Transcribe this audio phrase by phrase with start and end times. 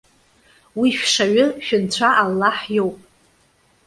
[0.79, 2.99] Уи шәшаҩы, шәынцәа Аллаҳ иоуп.